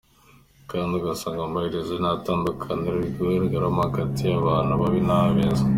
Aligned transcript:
"Kandi 0.71 0.93
usanga 1.13 1.41
amaherezo, 1.49 1.93
nta 2.01 2.13
tandukaniro 2.25 2.95
ribigaragaramo 3.03 3.79
hagati 3.87 4.21
y’abantu 4.23 4.71
babi 4.81 5.01
n’abeza. 5.07 5.65